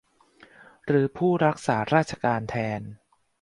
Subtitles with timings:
[0.87, 2.81] หรือผู้รักษาราชการแทน